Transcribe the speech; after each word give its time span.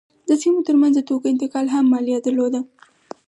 د 0.27 0.29
سیمو 0.41 0.65
ترمنځ 0.67 0.93
د 0.95 0.99
توکو 1.07 1.27
انتقال 1.33 1.65
هم 1.75 1.85
مالیه 1.93 2.19
درلوده. 2.25 2.61